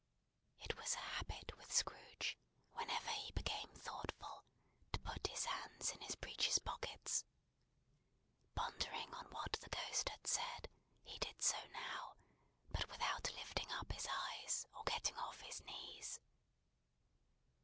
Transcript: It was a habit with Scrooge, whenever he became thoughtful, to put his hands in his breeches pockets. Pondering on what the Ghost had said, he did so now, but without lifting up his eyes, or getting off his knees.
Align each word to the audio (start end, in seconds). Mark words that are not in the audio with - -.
It 0.57 0.75
was 0.77 0.95
a 0.95 1.09
habit 1.13 1.55
with 1.57 1.71
Scrooge, 1.71 2.35
whenever 2.73 3.11
he 3.11 3.31
became 3.33 3.69
thoughtful, 3.75 4.43
to 4.93 4.99
put 4.99 5.27
his 5.27 5.45
hands 5.45 5.91
in 5.91 6.01
his 6.01 6.15
breeches 6.15 6.57
pockets. 6.57 7.23
Pondering 8.55 9.13
on 9.13 9.25
what 9.29 9.51
the 9.61 9.69
Ghost 9.69 10.09
had 10.09 10.25
said, 10.25 10.69
he 11.03 11.19
did 11.19 11.39
so 11.43 11.67
now, 11.71 12.15
but 12.71 12.89
without 12.89 13.31
lifting 13.35 13.71
up 13.73 13.91
his 13.91 14.07
eyes, 14.07 14.65
or 14.75 14.81
getting 14.85 15.17
off 15.19 15.41
his 15.41 15.61
knees. 15.65 16.19